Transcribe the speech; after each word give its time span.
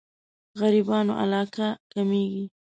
غريبانو 0.61 1.13
علاقه 1.21 1.67
کمېږي. 1.91 2.45